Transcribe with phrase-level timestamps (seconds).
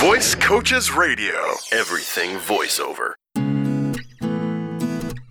[0.00, 1.34] Voice Coaches Radio.
[1.72, 3.14] Everything voiceover.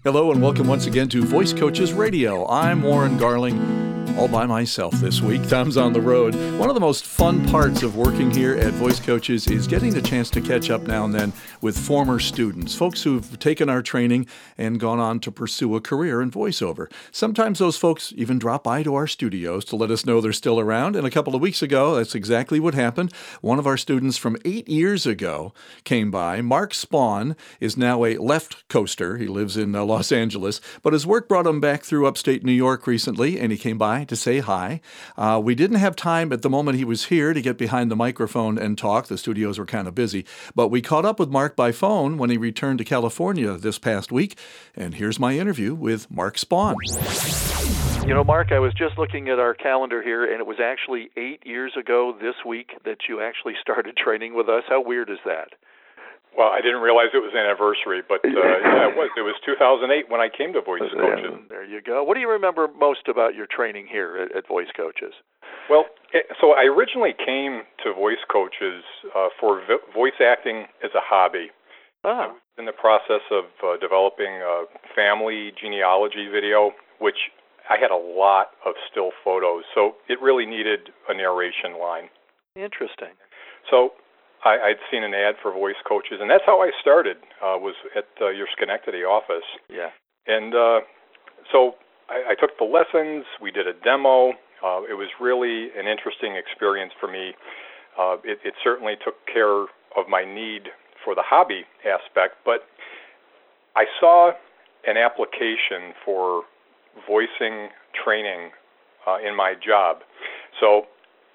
[0.04, 2.46] Hello and welcome once again to Voice Coaches Radio.
[2.50, 3.87] I'm Warren Garling
[4.18, 5.48] all by myself this week.
[5.48, 6.34] Tom's on the road.
[6.58, 10.02] One of the most fun parts of working here at Voice Coaches is getting the
[10.02, 14.26] chance to catch up now and then with former students, folks who've taken our training
[14.58, 16.92] and gone on to pursue a career in voiceover.
[17.12, 20.60] Sometimes those folks even drop by to our studios to let us know they're still
[20.60, 20.96] around.
[20.96, 23.14] And a couple of weeks ago, that's exactly what happened.
[23.42, 26.42] One of our students from eight years ago came by.
[26.42, 29.18] Mark Spawn is now a left coaster.
[29.18, 32.52] He lives in uh, Los Angeles, but his work brought him back through upstate New
[32.52, 34.82] York recently, and he came by to say hi.
[35.18, 37.96] Uh, we didn't have time at the moment he was here to get behind the
[37.96, 39.08] microphone and talk.
[39.08, 40.26] The studios were kind of busy.
[40.56, 44.12] But we caught up with Mark by phone when he returned to California this past
[44.12, 44.38] week.
[44.76, 46.76] And here's my interview with Mark Spawn.
[48.08, 51.10] You know, Mark, I was just looking at our calendar here, and it was actually
[51.18, 54.64] eight years ago this week that you actually started training with us.
[54.70, 55.50] How weird is that?
[56.38, 59.10] Well, I didn't realize it was anniversary, but uh, yeah, it was.
[59.18, 61.34] It was 2008 when I came to Voice Coaches.
[61.50, 62.04] There you go.
[62.06, 65.18] What do you remember most about your training here at, at Voice Coaches?
[65.68, 68.86] Well, eh, so I originally came to Voice Coaches
[69.18, 71.50] uh, for vo- voice acting as a hobby.
[72.06, 72.10] Ah.
[72.10, 76.72] I was in the process of uh, developing a family genealogy video,
[77.02, 77.34] which
[77.70, 82.14] I had a lot of still photos, so it really needed a narration line.
[82.56, 83.18] Interesting.
[83.70, 83.92] So
[84.46, 87.18] I, I'd seen an ad for voice coaches, and that's how I started.
[87.42, 89.46] Uh, was at uh, your Schenectady office.
[89.70, 89.90] Yeah.
[90.28, 90.80] And uh,
[91.52, 91.76] so
[92.10, 93.26] I, I took the lessons.
[93.42, 94.32] We did a demo.
[94.64, 97.34] Uh, it was really an interesting experience for me.
[97.98, 99.64] Uh, it, it certainly took care
[99.96, 100.70] of my need
[101.04, 102.62] for the hobby aspect, but
[103.76, 104.32] I saw
[104.86, 106.44] an application for
[107.08, 107.70] voicing
[108.04, 108.52] training
[109.08, 109.98] uh, in my job.
[110.60, 110.84] So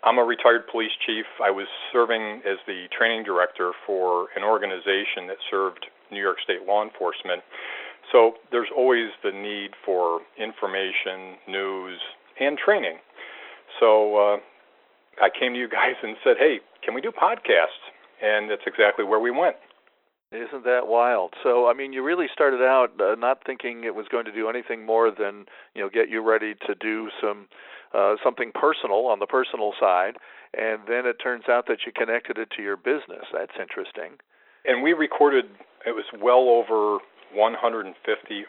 [0.05, 1.27] I'm a retired police chief.
[1.43, 6.67] I was serving as the training director for an organization that served New York State
[6.67, 7.43] law enforcement.
[8.11, 12.01] So there's always the need for information, news,
[12.41, 12.99] and training.
[13.79, 14.37] So uh,
[15.23, 17.83] I came to you guys and said, hey, can we do podcasts?
[18.21, 19.57] And that's exactly where we went.
[20.33, 21.35] Isn't that wild?
[21.43, 24.49] So, I mean, you really started out uh, not thinking it was going to do
[24.49, 25.45] anything more than,
[25.75, 27.49] you know, get you ready to do some
[27.93, 30.17] uh, something personal on the personal side,
[30.57, 33.29] and then it turns out that you connected it to your business.
[33.33, 34.17] That's interesting.
[34.65, 35.45] And we recorded
[35.85, 37.05] it was well over
[37.35, 37.93] 150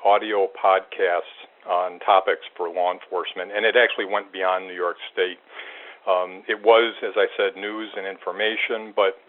[0.05, 1.35] audio podcasts
[1.67, 5.39] on topics for law enforcement, and it actually went beyond New York State.
[6.07, 9.19] Um, it was, as I said, news and information, but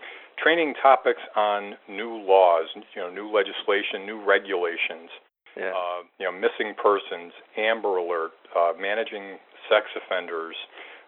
[0.43, 5.11] training topics on new laws, you know, new legislation, new regulations,
[5.57, 5.71] yeah.
[5.71, 10.57] uh, you know, missing persons, Amber Alert, uh, managing sex offenders.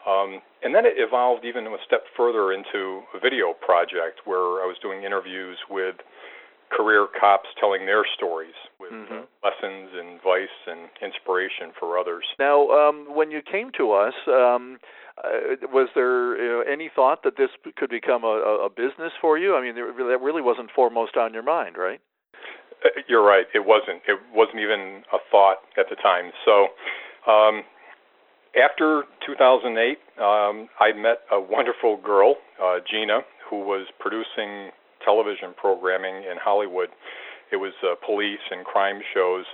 [0.07, 4.67] Um, and then it evolved even a step further into a video project where I
[4.67, 5.97] was doing interviews with
[6.71, 8.55] career cops telling their stories
[8.91, 9.25] with mm-hmm.
[9.25, 12.25] uh, lessons and advice and inspiration for others.
[12.39, 14.79] Now, um, when you came to us, um,
[15.19, 19.39] uh, was there you know, any thought that this could become a, a business for
[19.39, 19.57] you?
[19.57, 22.01] I mean, there, that really wasn't foremost on your mind, right?
[22.85, 23.47] Uh, you're right.
[23.55, 24.03] It wasn't.
[24.07, 26.31] It wasn't even a thought at the time.
[26.45, 26.69] So,
[27.31, 27.63] um,
[28.57, 34.71] after 2008, um, I met a wonderful girl, uh, Gina, who was producing
[35.05, 36.89] television programming in Hollywood.
[37.53, 39.45] It was uh, police and crime shows.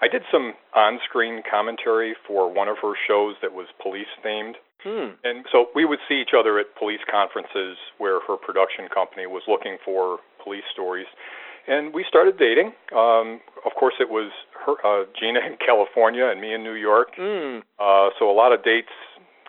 [0.00, 4.54] I did some on screen commentary for one of her shows that was police themed.
[4.82, 5.18] Hmm.
[5.24, 9.42] And so we would see each other at police conferences where her production company was
[9.48, 11.06] looking for police stories.
[11.66, 12.72] And we started dating.
[12.96, 14.30] Um, of course, it was
[14.64, 17.12] her, uh, Gina in California and me in New York.
[17.16, 17.60] Hmm.
[17.78, 18.94] Uh, so a lot of dates,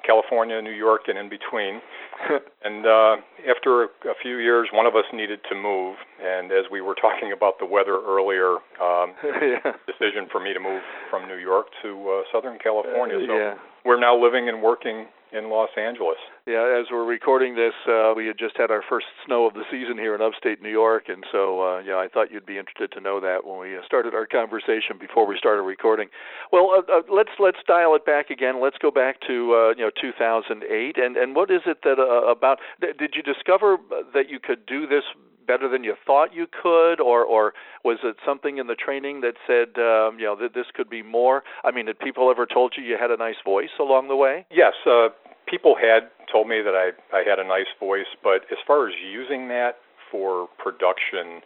[0.05, 1.81] California, New York, and in between.
[2.65, 3.15] and uh,
[3.49, 5.95] after a, a few years, one of us needed to move.
[6.21, 9.73] And as we were talking about the weather earlier, um, yeah.
[9.87, 13.17] decision for me to move from New York to uh, Southern California.
[13.17, 13.53] Uh, so yeah.
[13.85, 16.17] we're now living and working in Los Angeles.
[16.45, 19.63] Yeah, as we're recording this, uh, we had just had our first snow of the
[19.69, 22.91] season here in upstate New York, and so uh, yeah, I thought you'd be interested
[22.93, 26.09] to know that when we uh, started our conversation before we started recording.
[26.51, 28.61] Well, uh, uh, let's let's dial it back again.
[28.61, 32.59] Let's go back to uh, you know 2008, and and what is it that about?
[32.81, 33.77] Did you discover
[34.13, 35.03] that you could do this
[35.49, 37.53] better than you thought you could, or or
[37.83, 41.01] was it something in the training that said um, you know that this could be
[41.01, 41.41] more?
[41.65, 44.45] I mean, had people ever told you you had a nice voice along the way?
[44.53, 45.09] Yes, uh,
[45.49, 48.93] people had told me that I I had a nice voice, but as far as
[49.01, 49.81] using that
[50.11, 51.41] for production,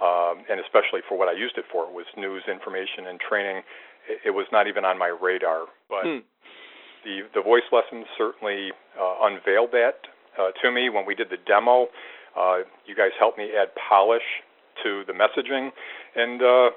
[0.00, 3.62] um, and especially for what I used it for, was news, information, and training.
[4.08, 6.08] It, it was not even on my radar, but.
[6.08, 6.24] Hmm.
[7.02, 10.06] The, the voice lessons certainly uh, unveiled that
[10.38, 11.88] uh, to me when we did the demo.
[12.36, 14.26] Uh, you guys helped me add polish
[14.82, 15.70] to the messaging,
[16.16, 16.70] and uh,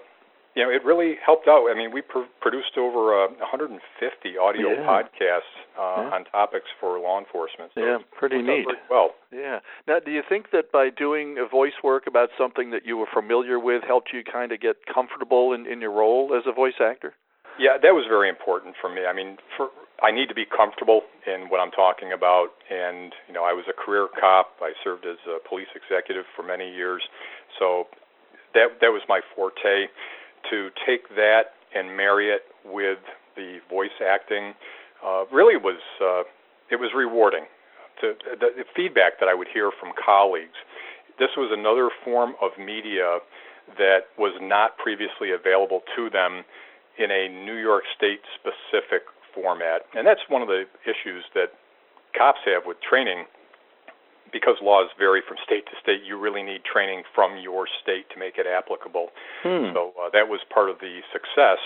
[0.55, 1.67] you know, it really helped out.
[1.69, 4.87] I mean, we pr- produced over uh, 150 audio yeah.
[4.87, 6.15] podcasts uh, yeah.
[6.15, 7.71] on topics for law enforcement.
[7.75, 8.65] So yeah, pretty neat.
[8.89, 9.59] Well, yeah.
[9.87, 13.07] Now, do you think that by doing a voice work about something that you were
[13.13, 16.79] familiar with helped you kind of get comfortable in, in your role as a voice
[16.79, 17.13] actor?
[17.59, 19.05] Yeah, that was very important for me.
[19.05, 19.69] I mean, for
[20.03, 23.65] I need to be comfortable in what I'm talking about, and you know, I was
[23.69, 24.57] a career cop.
[24.61, 27.01] I served as a police executive for many years,
[27.59, 27.87] so
[28.53, 29.87] that that was my forte
[30.51, 32.99] to take that and marry it with
[33.35, 34.53] the voice acting
[35.05, 36.23] uh, really was uh,
[36.71, 37.45] it was rewarding.
[38.01, 40.59] To the, the feedback that I would hear from colleagues,
[41.17, 43.19] this was another form of media
[43.77, 46.43] that was not previously available to them
[46.97, 51.51] in a New York State specific format, and that's one of the issues that
[52.17, 53.25] cops have with training
[54.31, 58.19] because laws vary from state to state, you really need training from your state to
[58.19, 59.07] make it applicable.
[59.43, 59.71] Hmm.
[59.73, 61.59] So uh, that was part of the success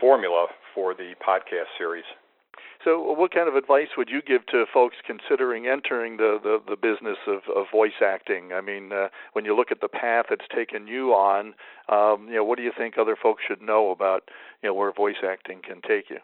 [0.00, 2.04] formula for the podcast series.
[2.84, 6.76] So, what kind of advice would you give to folks considering entering the, the, the
[6.76, 8.52] business of, of voice acting?
[8.52, 11.54] I mean, uh, when you look at the path it's taken you on,
[11.88, 14.28] um, you know, what do you think other folks should know about,
[14.62, 16.18] you know, where voice acting can take you?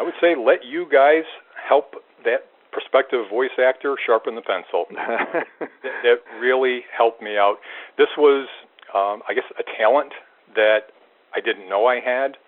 [0.00, 1.28] I would say let you guys
[1.68, 1.92] help
[2.24, 4.86] that prospective voice actor sharpen the pencil.
[4.96, 7.56] that, that really helped me out.
[7.98, 8.48] This was,
[8.96, 10.12] um, I guess, a talent
[10.54, 10.96] that
[11.36, 12.38] I didn't know I had,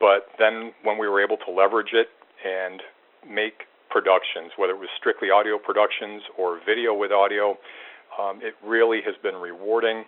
[0.00, 2.08] but then when we were able to leverage it
[2.44, 2.82] and
[3.22, 7.56] make productions, whether it was strictly audio productions or video with audio,
[8.18, 10.02] um, it really has been rewarding.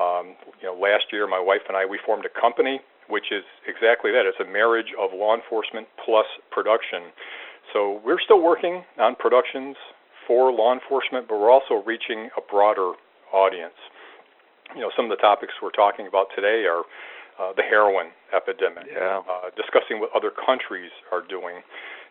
[0.00, 3.44] Um, you know, last year my wife and I we formed a company, which is
[3.66, 4.24] exactly that.
[4.24, 7.10] It's a marriage of law enforcement plus production.
[7.72, 9.76] So we're still working on productions
[10.26, 12.94] for law enforcement, but we're also reaching a broader
[13.32, 13.76] audience.
[14.74, 16.86] You know, some of the topics we're talking about today are
[17.40, 19.22] uh, the heroin epidemic, yeah.
[19.26, 21.62] uh, discussing what other countries are doing.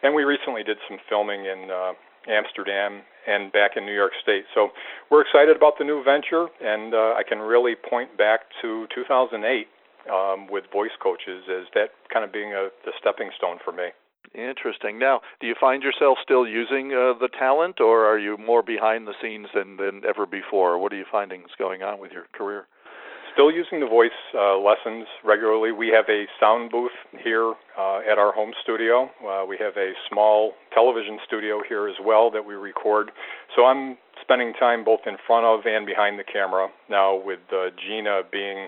[0.03, 1.93] And we recently did some filming in uh,
[2.27, 4.43] Amsterdam and back in New York State.
[4.53, 4.69] So
[5.11, 9.67] we're excited about the new venture, and uh, I can really point back to 2008
[10.07, 13.89] um, with voice coaches as that kind of being a, the stepping stone for me.
[14.35, 14.99] Interesting.
[14.99, 19.07] Now, do you find yourself still using uh, the talent, or are you more behind
[19.07, 20.77] the scenes than, than ever before?
[20.77, 22.67] What are you finding is going on with your career?
[23.33, 25.71] Still using the voice uh, lessons regularly.
[25.71, 26.91] We have a sound booth
[27.23, 29.09] here uh, at our home studio.
[29.25, 33.11] Uh, we have a small television studio here as well that we record.
[33.55, 37.69] So I'm spending time both in front of and behind the camera now with uh,
[37.79, 38.67] Gina being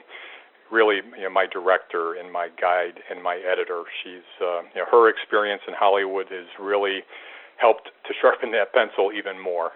[0.72, 3.84] really you know, my director and my guide and my editor.
[4.04, 7.02] She's uh, you know, her experience in Hollywood has really
[7.58, 9.72] helped to sharpen that pencil even more.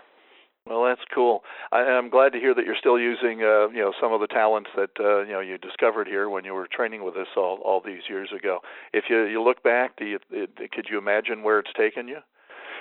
[0.67, 1.43] Well, that's cool.
[1.71, 4.25] I, I'm glad to hear that you're still using, uh, you know, some of the
[4.25, 7.59] talents that uh, you know you discovered here when you were training with us all
[7.63, 8.59] all these years ago.
[8.91, 12.17] If you you look back, do you, it, could you imagine where it's taken you?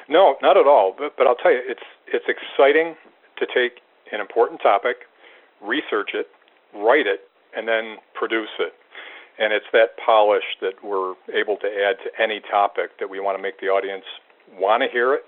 [0.08, 0.94] No, not at all.
[0.96, 2.94] But but I'll tell you, it's it's exciting
[3.38, 3.82] to take
[4.12, 5.04] an important topic,
[5.60, 6.28] research it,
[6.74, 8.72] write it, and then produce it.
[9.38, 13.36] And it's that polish that we're able to add to any topic that we want
[13.36, 14.04] to make the audience
[14.56, 15.22] want to hear it,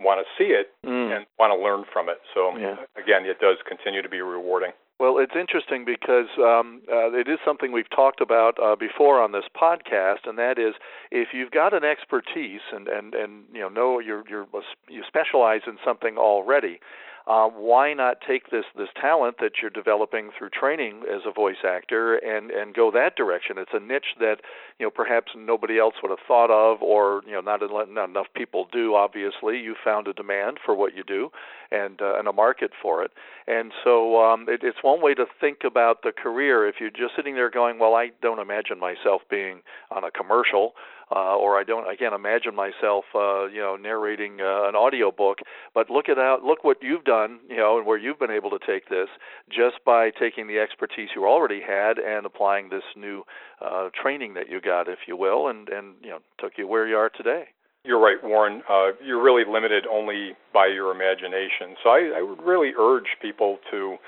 [0.00, 1.16] want to see it, mm.
[1.16, 2.18] and want to learn from it.
[2.34, 2.76] So, yeah.
[3.00, 4.72] again, it does continue to be rewarding.
[5.00, 9.30] Well, it's interesting because um, uh, it is something we've talked about uh, before on
[9.30, 10.74] this podcast, and that is
[11.12, 14.46] if you've got an expertise and and and you know know you're you're
[14.88, 16.80] you specialize in something already,
[17.28, 21.62] uh, why not take this this talent that you're developing through training as a voice
[21.62, 23.58] actor and and go that direction?
[23.58, 24.36] It's a niche that
[24.78, 28.28] you know perhaps nobody else would have thought of, or you know not, not enough
[28.34, 28.94] people do.
[28.94, 31.30] Obviously, you found a demand for what you do,
[31.70, 33.10] and uh, and a market for it,
[33.46, 36.66] and so um, it, it's one way to think about the career.
[36.66, 40.72] If you're just sitting there going, well, I don't imagine myself being on a commercial
[41.10, 45.10] uh, or I don't I can't imagine myself uh, you know narrating uh, an audio
[45.10, 45.38] book.
[45.74, 48.50] But look at out look what you've done you know and where you've been able
[48.50, 49.08] to take this
[49.48, 53.22] just by taking the expertise you already had and applying this new
[53.60, 56.86] uh, training that you got, if you will, and and you know took you where
[56.86, 57.48] you are today.
[57.84, 58.62] You're right, Warren.
[58.68, 61.76] Uh, you're really limited only by your imagination.
[61.82, 63.98] So I, I would really urge people to, you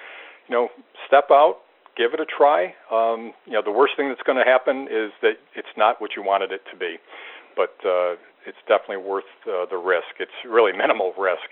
[0.50, 0.68] know,
[1.06, 1.58] step out,
[2.00, 2.72] give it a try.
[2.88, 6.16] Um, you know, the worst thing that's going to happen is that it's not what
[6.16, 6.96] you wanted it to be,
[7.52, 8.16] but uh,
[8.46, 10.18] it's definitely worth uh, the risk.
[10.18, 11.44] It's really minimal risk,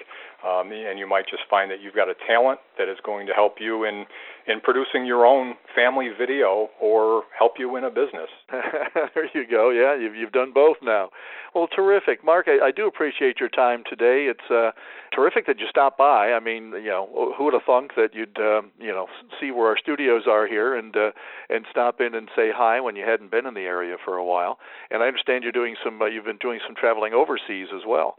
[0.47, 3.33] um, and you might just find that you've got a talent that is going to
[3.33, 4.07] help you in
[4.47, 8.31] in producing your own family video or help you in a business.
[9.15, 9.71] there you go.
[9.71, 11.11] Yeah, you've you've done both now.
[11.55, 12.47] Well, terrific, Mark.
[12.49, 14.31] I, I do appreciate your time today.
[14.31, 14.71] It's uh,
[15.15, 16.33] terrific that you stopped by.
[16.33, 19.07] I mean, you know, who would have thunk that you'd um, you know
[19.41, 21.11] see where our studios are here and uh,
[21.51, 24.25] and stop in and say hi when you hadn't been in the area for a
[24.25, 24.59] while.
[24.91, 26.01] And I understand you're doing some.
[26.01, 28.17] Uh, you've been doing some traveling overseas as well.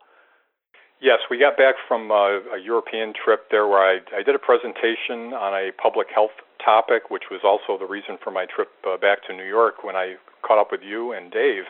[1.01, 4.39] Yes, we got back from uh, a European trip there where I, I did a
[4.39, 8.97] presentation on a public health topic, which was also the reason for my trip uh,
[8.97, 11.63] back to New York when I caught up with you and Dave.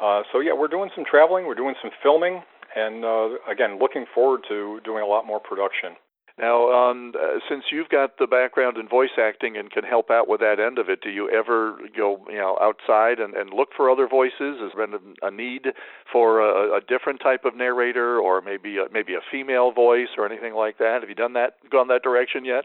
[0.00, 2.40] Uh, so yeah, we're doing some traveling, we're doing some filming,
[2.74, 5.92] and uh, again, looking forward to doing a lot more production.
[6.36, 10.26] Now, um, uh, since you've got the background in voice acting and can help out
[10.26, 13.68] with that end of it, do you ever go, you know, outside and, and look
[13.76, 14.58] for other voices?
[14.60, 15.68] Has there been a need
[16.10, 20.26] for a, a different type of narrator, or maybe a, maybe a female voice, or
[20.26, 20.98] anything like that?
[21.02, 22.64] Have you done that, gone that direction yet?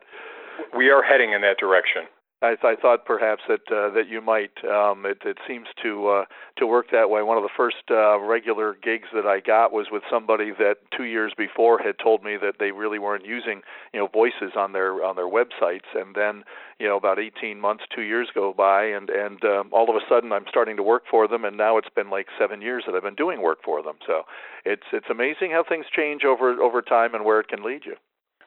[0.76, 2.04] We are heading in that direction.
[2.42, 4.52] I, I thought perhaps that uh, that you might.
[4.64, 6.26] Um, it, it seems to uh,
[6.58, 7.22] to work that way.
[7.22, 11.04] One of the first uh, regular gigs that I got was with somebody that two
[11.04, 13.62] years before had told me that they really weren't using
[13.94, 16.44] you know voices on their on their websites, and then
[16.80, 20.06] you know about 18 months, two years go by, and and um, all of a
[20.08, 22.96] sudden I'm starting to work for them, and now it's been like seven years that
[22.96, 23.96] I've been doing work for them.
[24.08, 24.24] So
[24.64, 27.96] it's it's amazing how things change over over time and where it can lead you.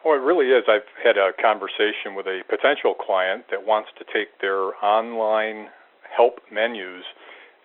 [0.05, 0.65] Oh, it really is.
[0.69, 5.69] I've had a conversation with a potential client that wants to take their online
[6.17, 7.05] help menus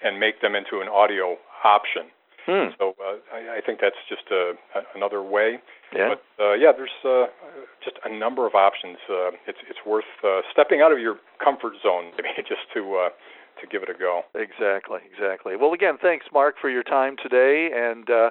[0.04, 2.14] and make them into an audio option.
[2.46, 2.72] Hmm.
[2.80, 5.60] So uh, I, I think that's just a, a, another way.
[5.94, 6.16] Yeah.
[6.16, 7.28] But uh, yeah, there's uh,
[7.84, 8.98] just a number of options.
[9.10, 13.10] Uh, it's it's worth uh, stepping out of your comfort zone just to uh,
[13.60, 14.22] to give it a go.
[14.36, 15.56] Exactly, exactly.
[15.56, 18.30] Well, again, thanks, Mark, for your time today, and uh,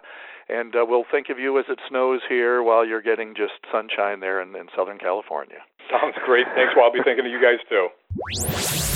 [0.49, 4.21] and uh, we'll think of you as it snows here while you're getting just sunshine
[4.21, 5.59] there in, in Southern California.
[5.91, 6.47] Sounds great.
[6.55, 6.73] Thanks.
[6.77, 8.96] Well, I'll be thinking of you guys too.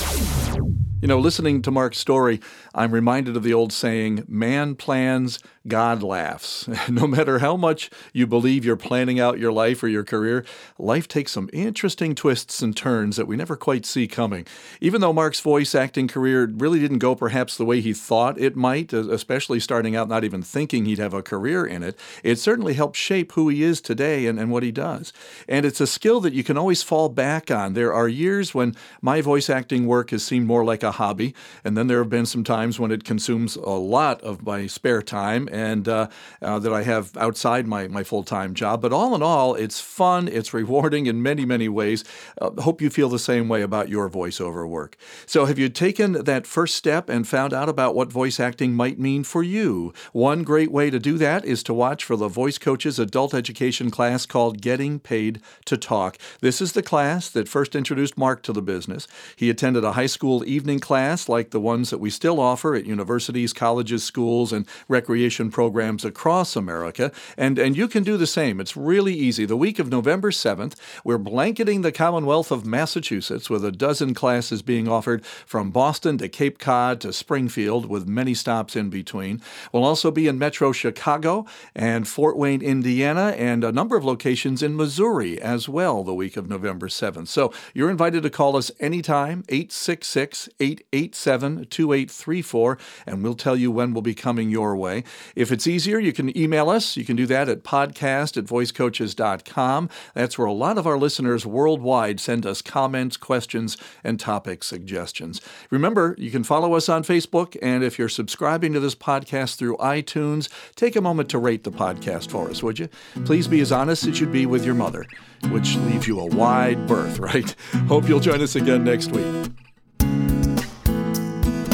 [1.02, 2.42] You know, listening to Mark's story,
[2.74, 6.68] I'm reminded of the old saying, man plans, God laughs.
[6.90, 10.44] no matter how much you believe you're planning out your life or your career,
[10.78, 14.46] life takes some interesting twists and turns that we never quite see coming.
[14.82, 18.54] Even though Mark's voice acting career really didn't go perhaps the way he thought it
[18.54, 22.74] might, especially starting out not even thinking he'd have a career in it, it certainly
[22.74, 25.14] helped shape who he is today and, and what he does.
[25.48, 27.72] And it's a skill that you can always fall back on.
[27.72, 31.34] There are years when my voice acting work has seemed more like a hobby.
[31.64, 35.02] And then there have been some times when it consumes a lot of my spare
[35.02, 36.08] time and uh,
[36.42, 38.82] uh, that I have outside my, my full time job.
[38.82, 42.04] But all in all, it's fun, it's rewarding in many, many ways.
[42.40, 44.96] Uh, hope you feel the same way about your voiceover work.
[45.26, 48.98] So, have you taken that first step and found out about what voice acting might
[48.98, 49.92] mean for you?
[50.12, 53.90] One great way to do that is to watch for the Voice Coaches adult education
[53.90, 56.18] class called Getting Paid to Talk.
[56.40, 59.06] This is the class that first introduced Mark to the business.
[59.36, 62.86] He attended a high school evening class like the ones that we still offer at
[62.86, 67.12] universities, colleges, schools, and recreation programs across America.
[67.36, 68.60] And, and you can do the same.
[68.60, 69.44] It's really easy.
[69.44, 74.62] The week of November 7th, we're blanketing the Commonwealth of Massachusetts with a dozen classes
[74.62, 79.40] being offered from Boston to Cape Cod to Springfield, with many stops in between.
[79.72, 84.62] We'll also be in Metro Chicago and Fort Wayne, Indiana, and a number of locations
[84.62, 87.28] in Missouri as well the week of November 7th.
[87.28, 90.48] So you're invited to call us anytime, 866
[90.92, 95.04] 887 2834, and we'll tell you when we'll be coming your way.
[95.34, 96.96] If it's easier, you can email us.
[96.96, 99.88] You can do that at podcast at voicecoaches.com.
[100.14, 105.40] That's where a lot of our listeners worldwide send us comments, questions, and topic suggestions.
[105.70, 109.76] Remember, you can follow us on Facebook, and if you're subscribing to this podcast through
[109.78, 112.88] iTunes, take a moment to rate the podcast for us, would you?
[113.24, 115.06] Please be as honest as you'd be with your mother,
[115.50, 117.54] which leaves you a wide berth, right?
[117.88, 119.69] Hope you'll join us again next week.